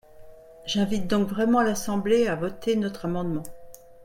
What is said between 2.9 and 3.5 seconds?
amendement.